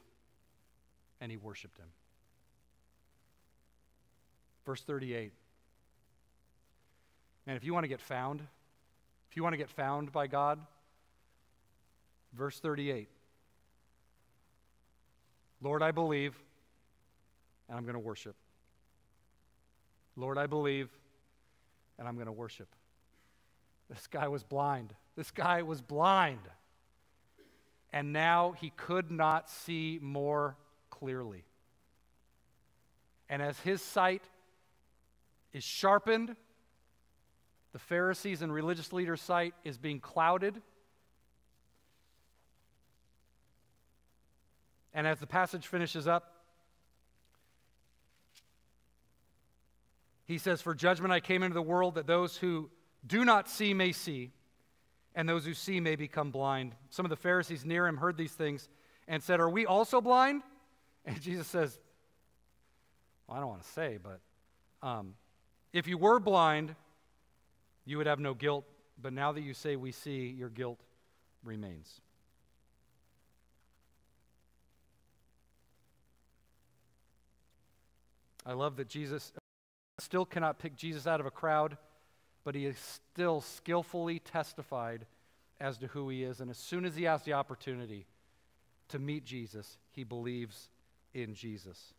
[1.23, 1.89] And he worshiped him.
[4.67, 5.33] Verse 38.
[7.47, 8.41] And if you want to get found,
[9.31, 10.59] if you want to get found by God,
[12.33, 13.09] verse 38.
[15.63, 16.35] Lord, I believe,
[17.69, 18.37] and I'm going to worship.
[20.17, 20.89] Lord, I believe,
[21.99, 22.69] and I'm going to worship.
[23.89, 24.95] This guy was blind.
[25.17, 26.41] This guy was blind
[27.93, 30.57] and now he could not see more
[30.91, 31.45] clearly.
[33.29, 34.23] And as his sight
[35.53, 36.37] is sharpened,
[37.73, 40.61] the Pharisees and religious leaders' sight is being clouded.
[44.93, 46.35] And as the passage finishes up,
[50.25, 52.71] he says, For judgment I came into the world that those who
[53.07, 54.33] do not see may see,
[55.15, 56.75] and those who see may become blind.
[56.91, 58.69] Some of the Pharisees near him heard these things
[59.09, 60.43] and said, Are we also blind?
[61.05, 61.79] And Jesus says,
[63.27, 64.21] well, I don't want to say, but
[64.87, 65.15] um,
[65.73, 66.75] if you were blind,
[67.85, 68.65] you would have no guilt.
[69.01, 70.81] But now that you say we see, your guilt
[71.43, 72.01] remains.
[78.45, 79.33] I love that Jesus
[79.99, 81.77] still cannot pick Jesus out of a crowd,
[82.43, 85.07] but he is still skillfully testified
[85.61, 86.41] as to who he is.
[86.41, 88.07] And as soon as he has the opportunity
[88.89, 90.71] to meet Jesus, he believes
[91.15, 91.95] in Jesus.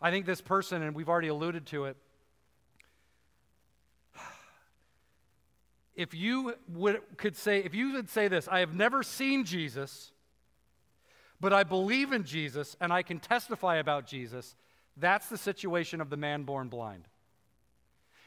[0.00, 1.96] I think this person, and we've already alluded to it,
[5.98, 10.12] if you would, could say, if you would say this, I have never seen Jesus,
[11.40, 14.54] but I believe in Jesus and I can testify about Jesus,
[14.96, 17.08] that's the situation of the man born blind.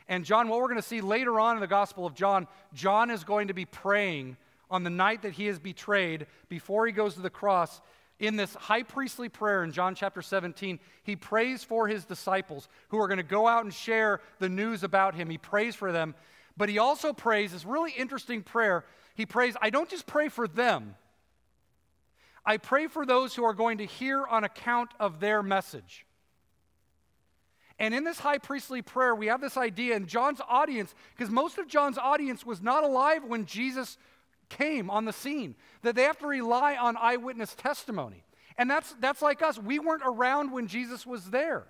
[0.10, 3.10] And John, what we're going to see later on in the Gospel of John, John
[3.10, 4.36] is going to be praying
[4.70, 7.80] on the night that he is betrayed before he goes to the cross.
[8.20, 13.00] In this high priestly prayer in John chapter 17, he prays for his disciples who
[13.00, 15.30] are going to go out and share the news about him.
[15.30, 16.16] He prays for them,
[16.62, 18.86] but he also prays this really interesting prayer.
[19.16, 20.93] He prays, I don't just pray for them,
[22.45, 26.05] I pray for those who are going to hear on account of their message.
[27.80, 31.57] And in this high priestly prayer, we have this idea in John's audience, because most
[31.57, 33.97] of John's audience was not alive when Jesus
[34.47, 38.24] came on the scene, that they have to rely on eyewitness testimony.
[38.55, 39.57] And that's, that's like us.
[39.57, 41.66] We weren't around when Jesus was there.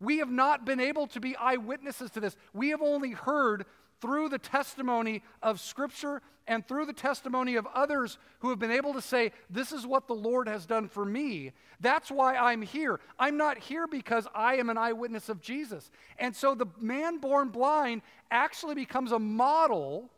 [0.00, 2.36] We have not been able to be eyewitnesses to this.
[2.52, 3.66] We have only heard
[4.00, 8.92] through the testimony of Scripture and through the testimony of others who have been able
[8.94, 11.52] to say, This is what the Lord has done for me.
[11.80, 13.00] That's why I'm here.
[13.18, 15.90] I'm not here because I am an eyewitness of Jesus.
[16.18, 20.10] And so the man born blind actually becomes a model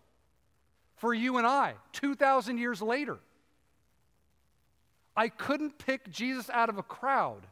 [0.96, 3.18] for you and I 2,000 years later.
[5.16, 7.46] I couldn't pick Jesus out of a crowd,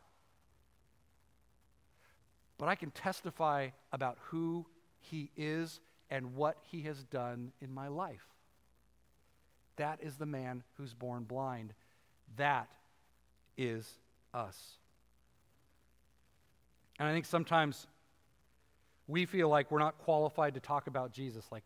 [2.58, 4.66] but I can testify about who
[5.00, 8.26] he is and what he has done in my life.
[9.76, 11.74] That is the man who's born blind.
[12.36, 12.68] That
[13.58, 13.86] is
[14.32, 14.78] us.
[16.98, 17.86] And I think sometimes
[19.06, 21.44] we feel like we're not qualified to talk about Jesus.
[21.50, 21.64] Like,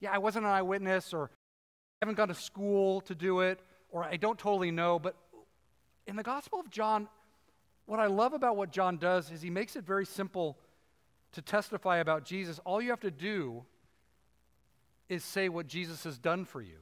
[0.00, 3.60] yeah, I wasn't an eyewitness, or I haven't gone to school to do it,
[3.90, 4.98] or I don't totally know.
[4.98, 5.14] But
[6.06, 7.08] in the Gospel of John,
[7.86, 10.58] what I love about what John does is he makes it very simple
[11.32, 12.58] to testify about Jesus.
[12.64, 13.64] All you have to do
[15.08, 16.78] is say what Jesus has done for you.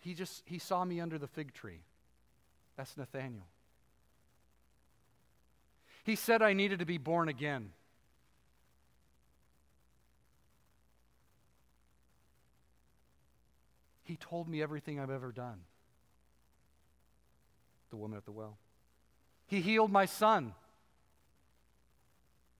[0.00, 1.82] He just he saw me under the fig tree.
[2.76, 3.46] That's Nathaniel.
[6.04, 7.72] He said I needed to be born again.
[14.02, 15.60] He told me everything I've ever done.
[17.90, 18.56] The woman at the well.
[19.46, 20.54] He healed my son,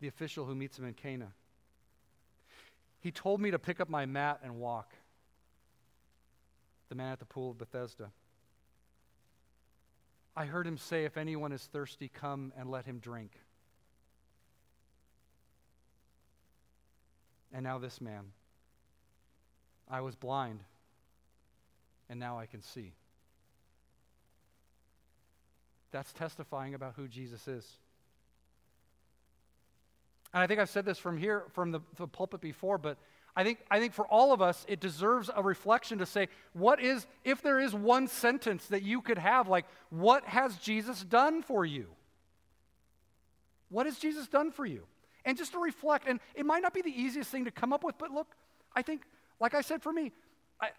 [0.00, 1.32] the official who meets him in Cana.
[3.00, 4.94] He told me to pick up my mat and walk.
[6.88, 8.10] The man at the pool of Bethesda.
[10.36, 13.32] I heard him say, If anyone is thirsty, come and let him drink.
[17.52, 18.32] And now this man.
[19.88, 20.60] I was blind,
[22.08, 22.92] and now I can see.
[25.90, 27.66] That's testifying about who Jesus is.
[30.32, 32.98] And I think I've said this from here, from the, the pulpit before, but
[33.36, 36.80] I think, I think for all of us, it deserves a reflection to say, what
[36.80, 41.42] is, if there is one sentence that you could have, like, what has Jesus done
[41.42, 41.86] for you?
[43.68, 44.84] What has Jesus done for you?
[45.24, 47.84] And just to reflect, and it might not be the easiest thing to come up
[47.84, 48.34] with, but look,
[48.74, 49.02] I think,
[49.38, 50.12] like I said for me,
[50.60, 50.70] I,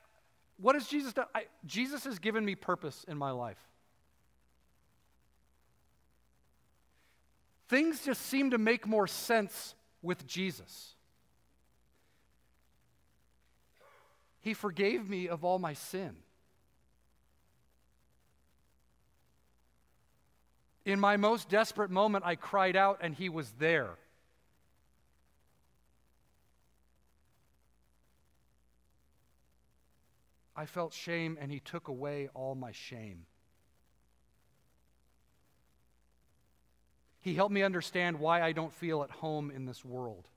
[0.58, 1.28] what has Jesus done?
[1.34, 3.71] I, Jesus has given me purpose in my life.
[7.72, 10.94] Things just seem to make more sense with Jesus.
[14.42, 16.18] He forgave me of all my sin.
[20.84, 23.92] In my most desperate moment, I cried out and he was there.
[30.58, 33.28] I felt shame and he took away all my shame.
[37.22, 40.28] He helped me understand why I don't feel at home in this world.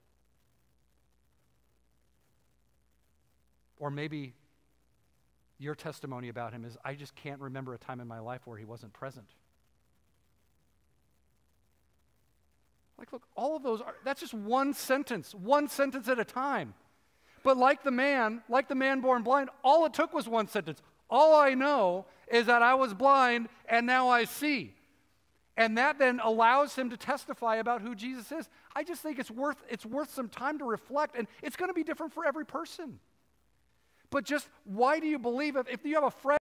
[3.78, 4.35] Or maybe
[5.59, 8.59] your testimony about him is I just can't remember a time in my life where
[8.59, 9.26] he wasn't present.
[12.99, 16.74] Like, look, all of those are, that's just one sentence, one sentence at a time.
[17.43, 20.80] but like the man, like the man born blind, all it took was one sentence.
[21.11, 24.73] All I know is that I was blind and now I see.
[25.57, 28.48] And that then allows him to testify about who Jesus is.
[28.74, 31.74] I just think it's worth, it's worth some time to reflect, and it's going to
[31.74, 32.98] be different for every person.
[34.11, 35.57] But just why do you believe?
[35.57, 36.38] If, if you have a friend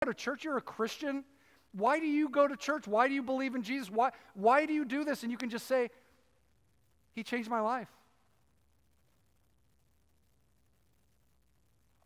[0.00, 1.24] at a church, you're a Christian,
[1.72, 2.88] why do you go to church?
[2.88, 3.90] Why do you believe in Jesus?
[3.90, 5.22] Why, why do you do this?
[5.22, 5.90] And you can just say,
[7.14, 7.90] He changed my life.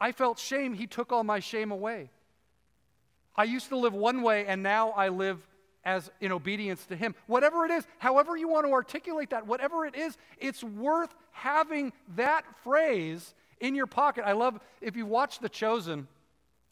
[0.00, 0.74] I felt shame.
[0.74, 2.10] He took all my shame away.
[3.36, 5.38] I used to live one way, and now I live
[5.84, 7.14] as in obedience to Him.
[7.26, 11.92] Whatever it is, however you want to articulate that, whatever it is, it's worth having
[12.16, 14.24] that phrase in your pocket.
[14.26, 16.08] I love if you watch The Chosen,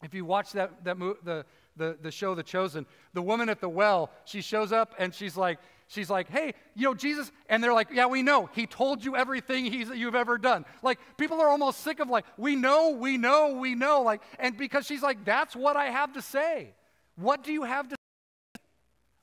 [0.03, 1.45] if you watch that, that mo- the,
[1.77, 5.37] the, the show The Chosen, the woman at the well, she shows up and she's
[5.37, 8.49] like, she's like, hey, you know, Jesus, and they're like, yeah, we know.
[8.53, 10.65] He told you everything he's, you've ever done.
[10.81, 14.01] Like, people are almost sick of like, we know, we know, we know.
[14.01, 16.73] Like, and because she's like, that's what I have to say.
[17.15, 17.95] What do you have to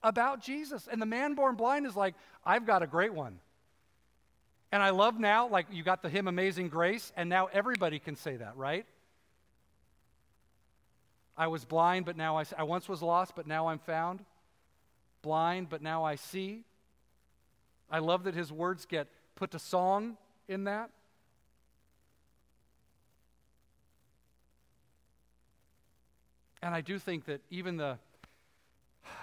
[0.02, 0.88] about Jesus.
[0.90, 3.38] And the man born blind is like, I've got a great one.
[4.72, 8.14] And I love now, like, you got the hymn Amazing Grace, and now everybody can
[8.14, 8.86] say that, right?
[11.36, 14.24] I was blind, but now I, I once was lost, but now I'm found.
[15.22, 16.64] Blind, but now I see.
[17.90, 20.16] I love that his words get put to song
[20.48, 20.90] in that.
[26.62, 27.98] And I do think that even the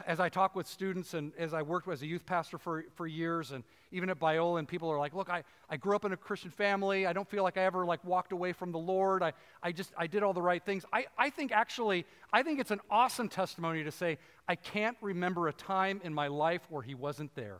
[0.05, 3.07] as I talk with students and as I worked as a youth pastor for, for
[3.07, 6.11] years, and even at Biola, and people are like, look, I, I grew up in
[6.13, 7.05] a Christian family.
[7.05, 9.23] I don't feel like I ever like walked away from the Lord.
[9.23, 10.85] I, I just, I did all the right things.
[10.93, 14.17] I, I think actually, I think it's an awesome testimony to say,
[14.47, 17.59] I can't remember a time in my life where he wasn't there.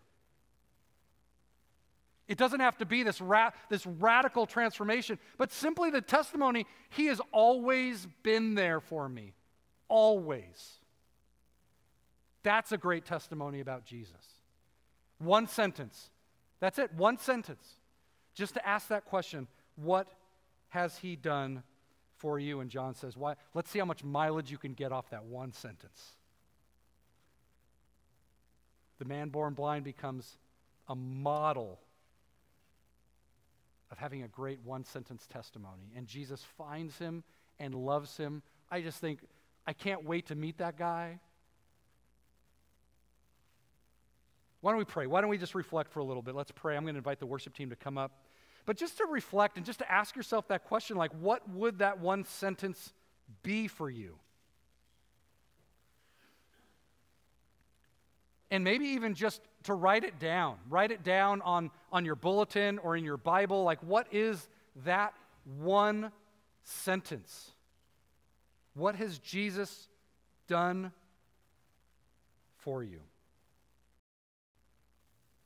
[2.28, 7.06] It doesn't have to be this, ra- this radical transformation, but simply the testimony, he
[7.06, 9.34] has always been there for me.
[9.88, 10.80] Always.
[12.48, 14.40] That's a great testimony about Jesus.
[15.18, 16.12] One sentence.
[16.62, 17.76] That's it, one sentence.
[18.36, 20.08] Just to ask that question what
[20.70, 21.62] has he done
[22.16, 22.62] for you?
[22.62, 23.34] And John says, Why?
[23.54, 26.16] Let's see how much mileage you can get off that one sentence.
[29.00, 30.38] The man born blind becomes
[30.88, 31.82] a model
[33.92, 35.92] of having a great one sentence testimony.
[35.98, 37.26] And Jesus finds him
[37.60, 38.42] and loves him.
[38.72, 39.20] I just think,
[39.68, 41.20] I can't wait to meet that guy.
[44.68, 45.08] Why don't we pray?
[45.08, 46.36] Why don't we just reflect for a little bit?
[46.36, 46.76] Let's pray.
[46.76, 48.12] I'm going to invite the worship team to come up.
[48.66, 52.02] But just to reflect and just to ask yourself that question like, what would that
[52.02, 52.92] one sentence
[53.44, 54.16] be for you?
[58.52, 60.58] And maybe even just to write it down.
[60.70, 63.64] Write it down on, on your bulletin or in your Bible.
[63.64, 64.50] Like, what is
[64.84, 65.14] that
[65.62, 66.12] one
[66.66, 67.52] sentence?
[68.74, 69.88] What has Jesus
[70.50, 70.92] done
[72.58, 73.00] for you?